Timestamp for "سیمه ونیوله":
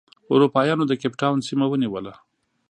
1.49-2.13